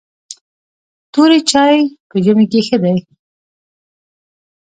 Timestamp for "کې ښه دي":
2.51-2.95